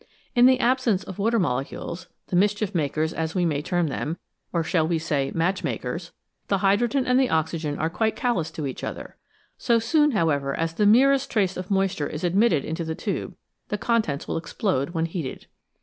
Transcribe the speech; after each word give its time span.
In 0.33 0.47
the 0.47 0.59
absence 0.59 1.03
of 1.03 1.19
water 1.19 1.37
molecules 1.37 2.07
the 2.29 2.35
mischief 2.35 2.73
makers, 2.73 3.13
we 3.35 3.45
may 3.45 3.61
term 3.61 3.85
them, 3.85 4.17
or 4.51 4.63
shall 4.63 4.87
we 4.87 4.97
say 4.97 5.31
match 5.35 5.63
makers? 5.63 6.11
the 6.47 6.57
hydrogen 6.57 7.05
and 7.05 7.19
the 7.19 7.29
oxygen 7.29 7.77
are 7.77 7.87
quite 7.87 8.15
callous 8.15 8.49
to 8.53 8.65
each 8.65 8.83
other. 8.83 9.15
So 9.59 9.77
soon, 9.77 10.09
however, 10.13 10.55
as 10.55 10.73
the 10.73 10.87
merest 10.87 11.29
trace 11.29 11.55
of 11.55 11.69
moisture 11.69 12.07
is 12.07 12.23
admitted 12.23 12.65
into 12.65 12.83
the 12.83 12.95
tube, 12.95 13.35
the 13.67 13.77
contents 13.77 14.27
will 14.27 14.37
explode 14.37 14.95
when 14.95 15.05
heated. 15.05 15.45